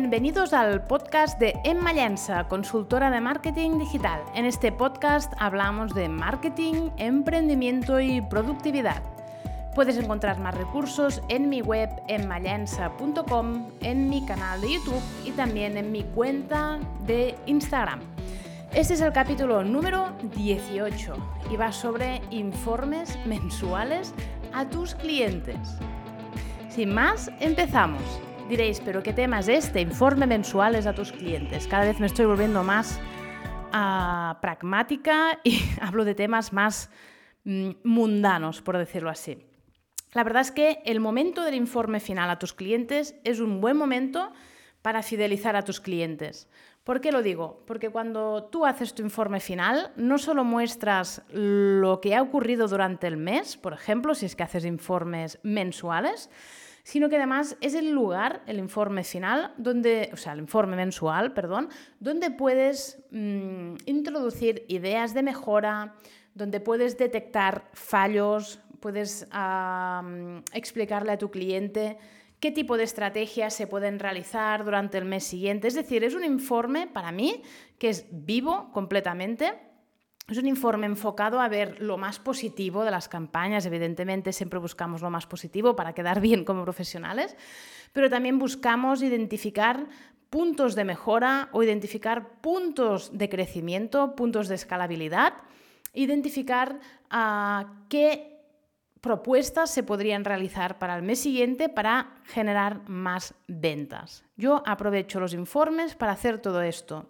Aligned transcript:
Bienvenidos 0.00 0.52
al 0.52 0.84
podcast 0.84 1.40
de 1.40 1.58
Emma 1.64 1.92
Llanza, 1.92 2.44
consultora 2.44 3.10
de 3.10 3.20
marketing 3.20 3.80
digital. 3.80 4.22
En 4.36 4.44
este 4.44 4.70
podcast 4.70 5.32
hablamos 5.40 5.92
de 5.92 6.08
marketing, 6.08 6.90
emprendimiento 6.98 7.98
y 7.98 8.20
productividad. 8.20 9.02
Puedes 9.74 9.96
encontrar 9.96 10.38
más 10.38 10.54
recursos 10.54 11.20
en 11.28 11.48
mi 11.48 11.62
web 11.62 11.90
emmallanza.com, 12.06 13.70
en 13.80 14.08
mi 14.08 14.24
canal 14.24 14.60
de 14.60 14.74
YouTube 14.74 15.02
y 15.24 15.32
también 15.32 15.76
en 15.76 15.90
mi 15.90 16.04
cuenta 16.04 16.78
de 17.04 17.34
Instagram. 17.46 17.98
Este 18.72 18.94
es 18.94 19.00
el 19.00 19.12
capítulo 19.12 19.64
número 19.64 20.12
18 20.36 21.14
y 21.50 21.56
va 21.56 21.72
sobre 21.72 22.22
informes 22.30 23.18
mensuales 23.26 24.14
a 24.54 24.64
tus 24.64 24.94
clientes. 24.94 25.58
Sin 26.68 26.94
más, 26.94 27.32
empezamos. 27.40 28.27
Diréis, 28.48 28.80
pero 28.80 29.02
¿qué 29.02 29.12
tema 29.12 29.40
es 29.40 29.48
este? 29.48 29.82
Informe 29.82 30.26
mensuales 30.26 30.86
a 30.86 30.94
tus 30.94 31.12
clientes. 31.12 31.68
Cada 31.68 31.84
vez 31.84 32.00
me 32.00 32.06
estoy 32.06 32.24
volviendo 32.24 32.64
más 32.64 32.98
uh, 33.74 34.40
pragmática 34.40 35.38
y 35.44 35.60
hablo 35.82 36.06
de 36.06 36.14
temas 36.14 36.54
más 36.54 36.90
mm, 37.44 37.72
mundanos, 37.84 38.62
por 38.62 38.78
decirlo 38.78 39.10
así. 39.10 39.44
La 40.14 40.24
verdad 40.24 40.40
es 40.40 40.50
que 40.50 40.80
el 40.86 40.98
momento 40.98 41.44
del 41.44 41.56
informe 41.56 42.00
final 42.00 42.30
a 42.30 42.38
tus 42.38 42.54
clientes 42.54 43.16
es 43.22 43.40
un 43.40 43.60
buen 43.60 43.76
momento 43.76 44.32
para 44.80 45.02
fidelizar 45.02 45.54
a 45.54 45.62
tus 45.62 45.82
clientes. 45.82 46.48
¿Por 46.84 47.02
qué 47.02 47.12
lo 47.12 47.20
digo? 47.20 47.62
Porque 47.66 47.90
cuando 47.90 48.44
tú 48.44 48.64
haces 48.64 48.94
tu 48.94 49.02
informe 49.02 49.40
final, 49.40 49.92
no 49.96 50.16
solo 50.16 50.42
muestras 50.42 51.20
lo 51.28 52.00
que 52.00 52.16
ha 52.16 52.22
ocurrido 52.22 52.66
durante 52.66 53.08
el 53.08 53.18
mes, 53.18 53.58
por 53.58 53.74
ejemplo, 53.74 54.14
si 54.14 54.24
es 54.24 54.34
que 54.34 54.44
haces 54.44 54.64
informes 54.64 55.38
mensuales, 55.42 56.30
sino 56.88 57.10
que 57.10 57.16
además 57.16 57.54
es 57.60 57.74
el 57.74 57.90
lugar, 57.90 58.40
el 58.46 58.58
informe 58.58 59.04
final, 59.04 59.52
donde, 59.58 60.08
o 60.14 60.16
sea, 60.16 60.32
el 60.32 60.38
informe 60.38 60.74
mensual, 60.74 61.34
perdón, 61.34 61.68
donde 62.00 62.30
puedes 62.30 63.04
mmm, 63.10 63.74
introducir 63.84 64.64
ideas 64.68 65.12
de 65.12 65.22
mejora, 65.22 65.96
donde 66.32 66.60
puedes 66.60 66.96
detectar 66.96 67.68
fallos, 67.74 68.60
puedes 68.80 69.28
explicarle 70.54 71.12
a 71.12 71.18
tu 71.18 71.30
cliente 71.30 71.98
qué 72.40 72.52
tipo 72.52 72.78
de 72.78 72.84
estrategias 72.84 73.52
se 73.52 73.66
pueden 73.66 73.98
realizar 73.98 74.64
durante 74.64 74.96
el 74.96 75.04
mes 75.04 75.24
siguiente. 75.24 75.68
Es 75.68 75.74
decir, 75.74 76.04
es 76.04 76.14
un 76.14 76.24
informe 76.24 76.86
para 76.86 77.12
mí 77.12 77.42
que 77.78 77.90
es 77.90 78.06
vivo 78.10 78.70
completamente. 78.72 79.52
Es 80.28 80.36
un 80.36 80.46
informe 80.46 80.86
enfocado 80.86 81.40
a 81.40 81.48
ver 81.48 81.80
lo 81.80 81.96
más 81.96 82.18
positivo 82.18 82.84
de 82.84 82.90
las 82.90 83.08
campañas. 83.08 83.64
Evidentemente, 83.64 84.34
siempre 84.34 84.58
buscamos 84.58 85.00
lo 85.00 85.08
más 85.08 85.26
positivo 85.26 85.74
para 85.74 85.94
quedar 85.94 86.20
bien 86.28 86.44
como 86.44 86.64
profesionales, 86.64 87.34
pero 87.94 88.10
también 88.10 88.38
buscamos 88.38 89.02
identificar 89.02 89.86
puntos 90.28 90.74
de 90.74 90.84
mejora 90.84 91.48
o 91.52 91.62
identificar 91.62 92.40
puntos 92.42 93.16
de 93.16 93.30
crecimiento, 93.30 94.14
puntos 94.14 94.48
de 94.48 94.56
escalabilidad, 94.56 95.32
identificar 95.94 96.78
uh, 97.10 97.64
qué 97.88 98.38
propuestas 99.00 99.70
se 99.70 99.82
podrían 99.82 100.24
realizar 100.24 100.78
para 100.78 100.96
el 100.96 101.02
mes 101.02 101.20
siguiente 101.20 101.70
para 101.70 102.16
generar 102.24 102.86
más 102.88 103.32
ventas. 103.46 104.24
Yo 104.36 104.62
aprovecho 104.66 105.20
los 105.20 105.32
informes 105.32 105.94
para 105.94 106.12
hacer 106.12 106.38
todo 106.40 106.60
esto. 106.60 107.08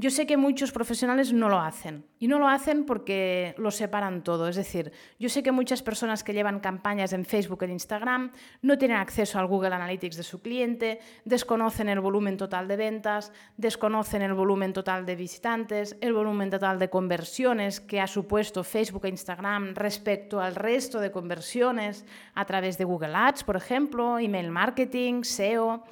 Yo 0.00 0.08
sé 0.08 0.26
que 0.26 0.38
muchos 0.38 0.72
profesionales 0.72 1.30
no 1.34 1.50
lo 1.50 1.60
hacen 1.60 2.06
y 2.18 2.26
no 2.26 2.38
lo 2.38 2.48
hacen 2.48 2.86
porque 2.86 3.54
lo 3.58 3.70
separan 3.70 4.24
todo. 4.24 4.48
Es 4.48 4.56
decir, 4.56 4.92
yo 5.18 5.28
sé 5.28 5.42
que 5.42 5.52
muchas 5.52 5.82
personas 5.82 6.24
que 6.24 6.32
llevan 6.32 6.60
campañas 6.60 7.12
en 7.12 7.26
Facebook 7.26 7.64
e 7.64 7.66
Instagram 7.66 8.32
no 8.62 8.78
tienen 8.78 8.96
acceso 8.96 9.38
al 9.38 9.46
Google 9.46 9.74
Analytics 9.74 10.16
de 10.16 10.22
su 10.22 10.40
cliente, 10.40 11.00
desconocen 11.26 11.90
el 11.90 12.00
volumen 12.00 12.38
total 12.38 12.66
de 12.66 12.76
ventas, 12.76 13.30
desconocen 13.58 14.22
el 14.22 14.32
volumen 14.32 14.72
total 14.72 15.04
de 15.04 15.16
visitantes, 15.16 15.94
el 16.00 16.14
volumen 16.14 16.48
total 16.48 16.78
de 16.78 16.88
conversiones 16.88 17.78
que 17.78 18.00
ha 18.00 18.06
supuesto 18.06 18.64
Facebook 18.64 19.04
e 19.04 19.10
Instagram 19.10 19.74
respecto 19.74 20.40
al 20.40 20.54
resto 20.54 20.98
de 20.98 21.12
conversiones 21.12 22.06
a 22.34 22.46
través 22.46 22.78
de 22.78 22.84
Google 22.84 23.14
Ads, 23.14 23.44
por 23.44 23.56
ejemplo, 23.56 24.18
email 24.18 24.50
marketing, 24.50 25.24
SEO. 25.24 25.84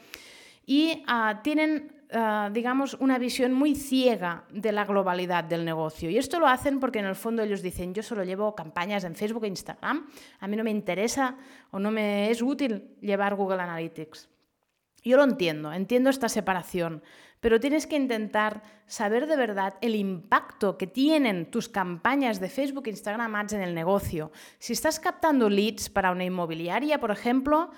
Y 0.65 1.05
uh, 1.07 1.43
tienen 1.43 1.98
Uh, 2.11 2.51
digamos, 2.51 2.95
una 3.01 3.19
visión 3.19 3.53
muy 3.53 3.75
ciega 3.75 4.45
de 4.51 4.73
la 4.73 4.87
globalidad 4.87 5.45
del 5.45 5.67
negocio. 5.67 6.09
Y 6.09 6.17
esto 6.17 6.41
lo 6.41 6.47
hacen 6.47 6.81
porque 6.81 7.01
en 7.01 7.05
el 7.05 7.15
fondo 7.15 7.43
ellos 7.43 7.61
dicen, 7.61 7.93
yo 7.93 8.03
solo 8.03 8.25
llevo 8.25 8.55
campañas 8.55 9.05
en 9.05 9.15
Facebook 9.15 9.45
e 9.45 9.49
Instagram, 9.49 10.07
a 10.41 10.49
mí 10.49 10.57
no 10.57 10.65
me 10.65 10.71
interesa 10.71 11.37
o 11.71 11.79
no 11.79 11.91
me 11.91 12.31
es 12.31 12.41
útil 12.41 12.97
llevar 13.03 13.35
Google 13.35 13.61
Analytics. 13.61 14.27
Yo 15.05 15.19
lo 15.19 15.25
entiendo, 15.25 15.71
entiendo 15.71 16.09
esta 16.09 16.31
separación, 16.31 17.03
pero 17.41 17.61
tienes 17.61 17.87
que 17.87 17.97
intentar 17.97 18.63
saber 18.87 19.27
de 19.27 19.37
verdad 19.37 19.75
el 19.83 19.95
impacto 19.95 20.79
que 20.79 20.87
tienen 20.87 21.51
tus 21.51 21.69
campañas 21.69 22.41
de 22.41 22.49
Facebook 22.49 22.87
e 22.87 22.91
Instagram 22.91 23.35
Ads 23.35 23.53
en 23.53 23.61
el 23.61 23.75
negocio. 23.75 24.33
Si 24.59 24.73
estás 24.73 24.99
captando 24.99 25.51
leads 25.51 25.91
para 25.91 26.11
una 26.11 26.25
inmobiliaria, 26.25 27.01
por 27.01 27.11
ejemplo, 27.11 27.71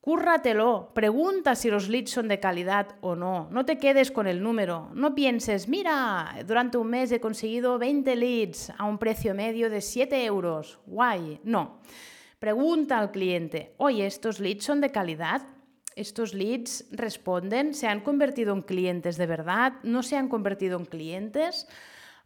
Cúrratelo, 0.00 0.92
pregunta 0.94 1.54
si 1.54 1.68
los 1.68 1.90
leads 1.90 2.10
son 2.10 2.26
de 2.28 2.40
calidad 2.40 2.96
o 3.02 3.14
no. 3.14 3.48
No 3.50 3.66
te 3.66 3.76
quedes 3.76 4.10
con 4.10 4.26
el 4.26 4.42
número. 4.42 4.88
No 4.94 5.14
pienses, 5.14 5.68
mira, 5.68 6.36
durante 6.46 6.78
un 6.78 6.88
mes 6.88 7.12
he 7.12 7.20
conseguido 7.20 7.78
20 7.78 8.16
leads 8.16 8.72
a 8.78 8.86
un 8.86 8.96
precio 8.96 9.34
medio 9.34 9.68
de 9.68 9.82
7 9.82 10.24
euros. 10.24 10.80
Guay. 10.86 11.40
No. 11.44 11.80
Pregunta 12.38 12.98
al 12.98 13.10
cliente, 13.10 13.74
oye, 13.76 14.06
¿estos 14.06 14.40
leads 14.40 14.64
son 14.64 14.80
de 14.80 14.90
calidad? 14.90 15.42
¿Estos 15.96 16.32
leads 16.32 16.86
responden? 16.92 17.74
¿Se 17.74 17.86
han 17.86 18.00
convertido 18.00 18.54
en 18.54 18.62
clientes 18.62 19.18
de 19.18 19.26
verdad? 19.26 19.74
¿No 19.82 20.02
se 20.02 20.16
han 20.16 20.28
convertido 20.28 20.78
en 20.78 20.86
clientes? 20.86 21.68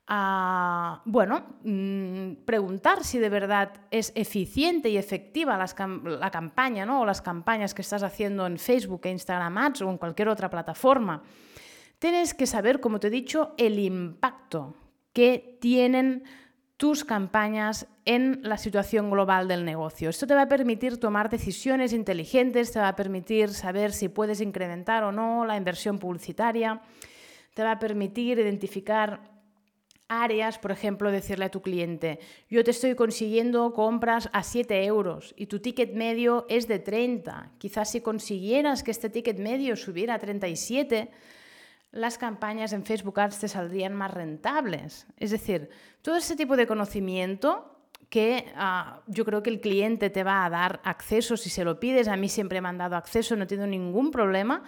A, 0.07 1.03
bueno, 1.07 1.57
mm, 1.63 2.45
preguntar 2.45 3.05
si 3.05 3.19
de 3.19 3.31
verdad 3.31 3.73
es 3.91 4.13
eficiente 4.15 4.91
y 4.91 4.99
efectiva 4.99 5.57
la 5.57 6.31
campaña 6.31 6.85
¿no? 6.85 7.01
o 7.01 7.07
las 7.07 7.23
campañas 7.23 7.73
que 7.73 7.83
estás 7.83 8.03
haciendo 8.03 8.47
en 8.47 8.59
Facebook 8.59 9.03
e 9.05 9.11
Instagram 9.11 9.57
Ads 9.57 9.83
o 9.83 9.91
en 9.91 9.99
cualquier 9.99 10.29
otra 10.29 10.51
plataforma. 10.51 11.23
Tienes 11.99 12.35
que 12.35 12.47
saber, 12.47 12.81
como 12.81 13.01
te 13.01 13.07
he 13.07 13.11
dicho, 13.11 13.55
el 13.57 13.79
impacto 13.79 14.77
que 15.13 15.59
tienen 15.61 16.25
tus 16.77 17.05
campañas 17.05 17.87
en 18.05 18.41
la 18.43 18.59
situación 18.59 19.11
global 19.11 19.49
del 19.49 19.65
negocio. 19.65 20.11
Esto 20.11 20.27
te 20.27 20.35
va 20.35 20.43
a 20.43 20.49
permitir 20.49 20.99
tomar 20.99 21.31
decisiones 21.31 21.93
inteligentes, 21.93 22.73
te 22.73 22.81
va 22.81 22.89
a 22.89 22.97
permitir 22.97 23.51
saber 23.51 23.93
si 23.93 24.09
puedes 24.09 24.41
incrementar 24.41 25.05
o 25.05 25.13
no 25.13 25.47
la 25.47 25.57
inversión 25.57 25.99
publicitaria, 25.99 26.83
te 27.55 27.63
va 27.63 27.73
a 27.73 27.79
permitir 27.79 28.39
identificar 28.39 29.34
áreas, 30.09 30.59
por 30.59 30.71
ejemplo, 30.71 31.11
decirle 31.11 31.47
a 31.47 31.51
tu 31.51 31.63
cliente, 31.63 32.19
yo 32.49 32.63
te 32.65 32.71
estoy 32.71 32.95
consiguiendo 32.95 33.73
compras 33.73 34.29
a 34.33 34.43
7 34.43 34.85
euros 34.85 35.35
y 35.37 35.47
tu 35.47 35.61
ticket 35.61 35.95
medio 35.95 36.47
es 36.49 36.69
de 36.69 36.79
30. 36.79 37.53
Quizás 37.59 37.91
si 37.91 38.01
consiguieras 38.01 38.83
que 38.83 38.91
este 38.91 39.11
ticket 39.11 39.39
medio 39.39 39.77
subiera 39.77 40.15
a 40.15 40.19
37, 40.19 41.11
las 41.93 42.19
campañas 42.19 42.73
en 42.73 42.85
Facebook 42.85 43.19
Ads 43.21 43.39
te 43.39 43.49
saldrían 43.49 43.95
más 43.95 44.13
rentables. 44.13 45.07
Es 45.17 45.31
decir, 45.31 45.71
todo 46.03 46.17
ese 46.17 46.37
tipo 46.37 46.57
de 46.57 46.67
conocimiento 46.67 47.71
que 48.11 48.45
uh, 48.57 49.01
yo 49.07 49.25
creo 49.25 49.43
que 49.43 49.51
el 49.51 49.61
cliente 49.61 50.11
te 50.11 50.25
va 50.25 50.45
a 50.45 50.51
dar 50.51 50.81
acceso 50.85 51.37
si 51.37 51.51
se 51.51 51.65
lo 51.65 51.81
pides, 51.81 52.09
a 52.09 52.17
mí 52.17 52.29
siempre 52.29 52.61
me 52.61 52.69
han 52.69 52.79
dado 52.79 52.97
acceso, 52.97 53.37
no 53.37 53.47
tengo 53.47 53.67
ningún 53.67 54.11
problema, 54.11 54.63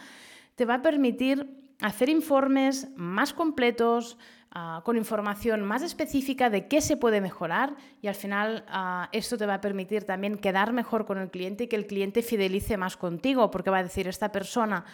te 0.54 0.64
va 0.64 0.74
a 0.74 0.82
permitir 0.82 1.65
hacer 1.80 2.08
informes 2.08 2.88
más 2.96 3.32
completos, 3.32 4.18
uh, 4.54 4.82
con 4.82 4.96
información 4.96 5.62
más 5.62 5.82
específica 5.82 6.50
de 6.50 6.68
qué 6.68 6.80
se 6.80 6.96
puede 6.96 7.20
mejorar 7.20 7.76
y 8.02 8.08
al 8.08 8.14
final 8.14 8.64
uh, 8.68 9.08
esto 9.12 9.36
te 9.36 9.46
va 9.46 9.54
a 9.54 9.60
permitir 9.60 10.04
también 10.04 10.38
quedar 10.38 10.72
mejor 10.72 11.06
con 11.06 11.18
el 11.18 11.30
cliente 11.30 11.64
y 11.64 11.68
que 11.68 11.76
el 11.76 11.86
cliente 11.86 12.22
fidelice 12.22 12.76
más 12.76 12.96
contigo, 12.96 13.50
porque 13.50 13.70
va 13.70 13.78
a 13.78 13.82
decir, 13.82 14.08
esta 14.08 14.32
persona 14.32 14.84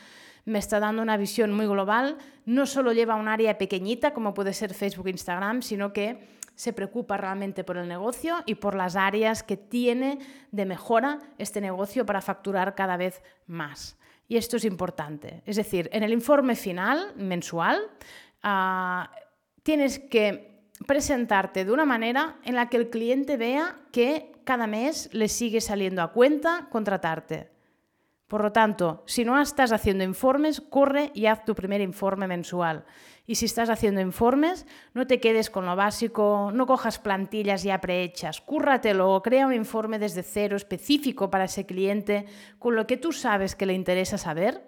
me 0.45 0.59
está 0.59 0.81
dando 0.81 1.03
una 1.03 1.17
visión 1.17 1.53
muy 1.53 1.67
global, 1.67 2.19
no 2.47 2.67
solo 2.67 2.93
lleva 2.93 3.15
un 3.15 3.29
área 3.29 3.59
pequeñita 3.59 4.13
como 4.13 4.35
puede 4.35 4.53
ser 4.53 4.75
Facebook 4.75 5.09
Instagram, 5.09 5.63
sino 5.63 5.93
que 5.93 6.19
se 6.55 6.73
preocupa 6.73 7.17
realmente 7.17 7.65
por 7.65 7.77
el 7.77 7.89
negocio 7.89 8.37
y 8.45 8.57
por 8.57 8.75
las 8.75 8.97
áreas 8.97 9.43
que 9.43 9.57
tiene 9.57 10.19
de 10.51 10.67
mejora 10.67 11.19
este 11.39 11.61
negocio 11.61 12.05
para 12.05 12.21
facturar 12.21 12.75
cada 12.75 12.97
vez 12.97 13.23
más. 13.47 13.97
Y 14.33 14.39
esto 14.39 14.57
es 14.57 14.65
importante. 14.65 15.43
Es 15.45 15.57
decir, 15.57 15.91
en 15.93 16.03
el 16.03 16.11
informe 16.11 16.57
final 16.57 17.13
mensual, 17.17 17.83
uh, 18.43 19.05
tienes 19.63 19.99
que 19.99 20.71
presentarte 20.87 21.67
de 21.67 21.71
una 21.71 21.85
manera 21.85 22.39
en 22.43 22.55
la 22.55 22.71
que 22.71 22.79
el 22.79 22.89
cliente 22.89 23.37
vea 23.37 23.77
que 23.93 24.33
cada 24.45 24.67
mes 24.67 25.11
le 25.13 25.29
sigue 25.29 25.61
saliendo 25.61 26.01
a 26.01 26.13
cuenta 26.13 26.69
contratarte. 26.71 27.52
Por 28.33 28.43
lo 28.43 28.51
tanto, 28.51 29.03
si 29.05 29.27
no 29.27 29.39
estás 29.39 29.73
haciendo 29.73 30.05
informes, 30.05 30.63
corre 30.63 31.11
y 31.13 31.27
haz 31.27 31.45
tu 31.45 31.55
primer 31.55 31.83
informe 31.83 32.27
mensual. 32.27 32.87
Y 33.27 33.35
si 33.35 33.45
estás 33.45 33.69
haciendo 33.69 34.01
informes, 34.01 34.65
no 34.95 35.07
te 35.07 35.21
quedes 35.21 35.51
con 35.51 35.67
lo 35.67 35.77
básico, 35.77 36.51
no 36.51 36.67
cojas 36.67 36.99
plantillas 36.99 37.63
ya 37.63 37.79
prehechas, 37.83 38.41
cúrratelo, 38.41 39.21
crea 39.21 39.47
un 39.47 39.53
informe 39.53 39.99
desde 39.99 40.23
cero 40.23 40.57
específico 40.57 41.29
para 41.29 41.45
ese 41.45 41.67
cliente, 41.67 42.25
con 42.59 42.75
lo 42.75 42.87
que 42.87 42.97
tú 42.97 43.13
sabes 43.13 43.55
que 43.55 43.67
le 43.67 43.75
interesa 43.75 44.17
saber 44.17 44.67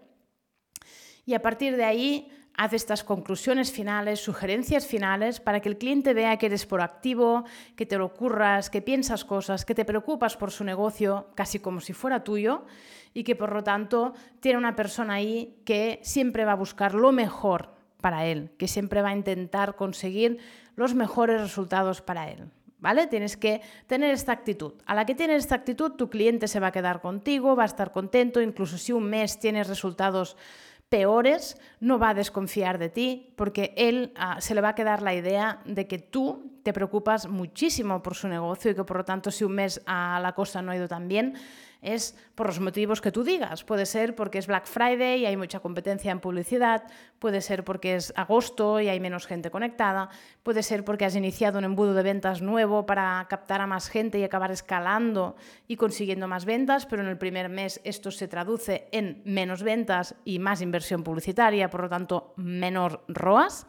Y 1.25 1.33
a 1.33 1.41
partir 1.41 1.79
de 1.79 1.85
ahí 1.85 2.31
haz 2.57 2.73
estas 2.73 3.05
conclusiones 3.05 3.73
finales, 3.73 4.21
sugerencias 4.21 4.87
finales 4.87 5.41
para 5.41 5.61
que 5.61 5.69
el 5.69 5.79
cliente 5.79 6.15
vea 6.15 6.37
que 6.37 6.47
eres 6.47 6.67
proactivo, 6.67 7.45
que 7.77 7.87
te 7.87 7.99
lo 7.99 8.07
ocurras, 8.07 8.71
que 8.71 8.83
piensas 8.83 9.25
cosas, 9.25 9.65
que 9.65 9.75
te 9.75 9.85
preocupas 9.85 10.37
por 10.37 10.51
su 10.51 10.65
negocio 10.65 11.29
casi 11.35 11.59
como 11.59 11.81
si 11.81 11.93
fuera 11.93 12.23
tuyo 12.25 12.65
y 13.13 13.25
que 13.25 13.37
por 13.37 13.53
lo 13.53 13.65
tanto 13.65 14.15
tiene 14.41 14.59
una 14.59 14.77
persona 14.77 15.15
ahí 15.15 15.57
que 15.65 16.01
siempre 16.03 16.45
va 16.45 16.53
a 16.53 16.57
buscar 16.57 16.95
lo 16.95 17.13
mejor 17.13 17.75
para 18.01 18.27
él, 18.27 18.51
que 18.59 18.69
siempre 18.69 19.03
va 19.03 19.11
a 19.11 19.17
intentar 19.17 19.77
conseguir 19.77 20.39
los 20.77 20.95
mejores 20.95 21.41
resultados 21.41 22.03
para 22.03 22.31
él. 22.31 22.51
¿Vale? 22.79 23.07
Tienes 23.07 23.39
que 23.39 23.63
tener 23.87 24.11
esta 24.11 24.33
actitud. 24.33 24.75
A 24.85 24.95
la 24.95 25.07
que 25.07 25.15
tienes 25.15 25.39
esta 25.39 25.55
actitud, 25.55 25.93
tu 25.93 26.11
cliente 26.11 26.49
se 26.49 26.61
va 26.61 26.67
a 26.67 26.73
quedar 26.73 27.01
contigo, 27.01 27.57
va 27.57 27.63
a 27.63 27.67
estar 27.67 27.93
contento, 27.93 28.43
incluso 28.43 28.77
si 28.77 28.93
un 28.93 29.05
mes 29.05 29.39
tienes 29.39 29.69
resultados 29.69 30.37
peores, 30.89 31.57
no 31.81 31.99
va 31.99 32.11
a 32.11 32.15
desconfiar 32.15 32.79
de 32.79 32.89
ti 32.89 33.33
porque 33.37 33.75
él 33.77 34.13
ah, 34.17 34.41
se 34.41 34.55
le 34.55 34.61
va 34.61 34.71
a 34.71 34.75
quedar 34.75 35.03
la 35.03 35.15
idea 35.15 35.61
de 35.65 35.87
que 35.87 35.99
tú 35.99 36.61
te 36.63 36.73
preocupas 36.73 37.29
muchísimo 37.29 38.03
por 38.03 38.15
su 38.15 38.29
negocio 38.29 38.71
y 38.71 38.75
que 38.75 38.85
por 38.85 38.99
lo 38.99 39.05
tanto 39.05 39.31
si 39.31 39.45
un 39.45 39.53
mes 39.53 39.83
a 39.87 40.19
la 40.23 40.33
cosa 40.33 40.63
no 40.63 40.73
ha 40.73 40.77
ido 40.77 40.89
tan 40.89 41.09
bien, 41.09 41.35
es 41.85 42.17
por 42.35 42.47
los 42.47 42.59
motivos 42.61 43.01
que 43.01 43.13
tú 43.13 43.23
digas. 43.23 43.63
Puede 43.63 43.87
ser 43.87 44.15
porque 44.15 44.39
es 44.39 44.47
Black 44.47 44.67
Friday 44.67 45.21
y 45.21 45.27
hay 45.27 45.37
mucha 45.37 45.61
competencia 45.61 46.11
en 46.11 46.21
publicidad, 46.21 46.85
puede 47.19 47.41
ser 47.41 47.65
porque 47.65 47.97
es 47.97 48.13
agosto 48.17 48.81
y 48.81 48.89
hay 48.89 48.99
menos 49.01 49.27
gente 49.27 49.51
conectada, 49.51 50.09
puede 50.43 50.63
ser 50.63 50.85
porque 50.85 51.05
has 51.05 51.15
iniciado 51.15 51.59
un 51.59 51.65
embudo 51.65 51.95
de 51.95 52.03
ventas 52.03 52.43
nuevo 52.43 52.87
para 52.87 53.27
captar 53.29 53.61
a 53.61 53.67
más 53.67 53.89
gente 53.89 54.19
y 54.19 54.25
acabar 54.25 54.51
escalando 54.51 55.37
y 55.69 55.77
consiguiendo 55.77 56.27
más 56.27 56.45
ventas, 56.45 56.87
pero 56.87 57.03
en 57.03 57.09
el 57.09 57.19
primer 57.19 57.49
mes 57.49 57.81
esto 57.85 58.11
se 58.11 58.29
traduce 58.29 58.89
en 58.91 59.23
menos 59.25 59.63
ventas 59.63 60.15
y 60.25 60.39
más 60.39 60.61
inversión 60.63 61.05
publicitaria, 61.05 61.71
por 61.71 61.83
lo 61.83 61.89
tanto, 61.89 62.33
menor 62.37 63.05
ROAS. 63.09 63.67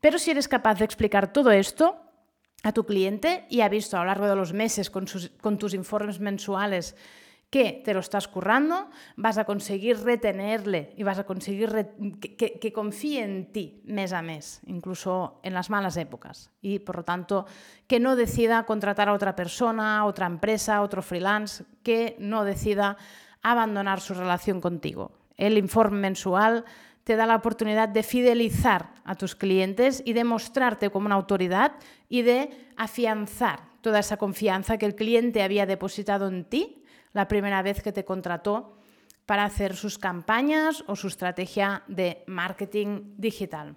Pero 0.00 0.18
si 0.18 0.32
eres 0.32 0.48
capaz 0.48 0.78
de 0.78 0.84
explicar 0.84 1.32
todo 1.32 1.52
esto, 1.52 2.02
a 2.62 2.72
tu 2.72 2.84
cliente 2.84 3.46
y 3.48 3.60
ha 3.60 3.68
visto 3.68 3.96
a 3.96 4.00
lo 4.00 4.06
largo 4.06 4.26
de 4.26 4.36
los 4.36 4.52
meses 4.52 4.90
con, 4.90 5.06
con 5.40 5.58
tus 5.58 5.74
informes 5.74 6.20
mensuales 6.20 6.96
que 7.50 7.80
te 7.84 7.94
lo 7.94 8.00
estás 8.00 8.28
currando, 8.28 8.90
vas 9.16 9.38
a 9.38 9.44
conseguir 9.44 9.98
retenerle 10.02 10.92
y 10.96 11.02
vas 11.02 11.18
a 11.18 11.24
conseguir 11.24 11.88
que, 12.20 12.72
confíe 12.72 13.24
en 13.24 13.52
ti 13.52 13.80
mes 13.84 14.12
a 14.12 14.20
mes, 14.20 14.60
incluso 14.66 15.40
en 15.42 15.54
las 15.54 15.70
malas 15.70 15.96
épocas. 15.96 16.50
Y 16.60 16.80
por 16.80 16.96
lo 16.96 17.04
tanto, 17.04 17.46
que 17.86 18.00
no 18.00 18.16
decida 18.16 18.66
contratar 18.66 19.08
a 19.08 19.14
otra 19.14 19.34
persona, 19.34 20.04
otra 20.04 20.26
empresa, 20.26 20.82
otro 20.82 21.00
freelance, 21.00 21.64
que 21.82 22.16
no 22.18 22.44
decida 22.44 22.98
abandonar 23.42 24.00
su 24.00 24.12
relación 24.12 24.60
contigo. 24.60 25.12
El 25.36 25.56
informe 25.56 26.00
mensual 26.00 26.64
te 27.04 27.16
da 27.16 27.24
la 27.24 27.36
oportunidad 27.36 27.88
de 27.88 28.02
fidelizar 28.02 28.92
a 29.04 29.14
tus 29.14 29.34
clientes 29.34 30.02
y 30.04 30.12
de 30.12 30.24
mostrarte 30.24 30.90
como 30.90 31.06
una 31.06 31.14
autoridad 31.14 31.72
y 32.10 32.20
de 32.20 32.50
afianzar 32.76 33.60
toda 33.80 34.00
esa 34.00 34.18
confianza 34.18 34.76
que 34.76 34.84
el 34.84 34.94
cliente 34.94 35.42
había 35.42 35.64
depositado 35.64 36.28
en 36.28 36.44
ti 36.44 36.77
la 37.12 37.28
primera 37.28 37.62
vez 37.62 37.82
que 37.82 37.92
te 37.92 38.04
contrató 38.04 38.78
para 39.26 39.44
hacer 39.44 39.76
sus 39.76 39.98
campañas 39.98 40.84
o 40.86 40.96
su 40.96 41.08
estrategia 41.08 41.82
de 41.86 42.24
marketing 42.26 43.14
digital. 43.16 43.76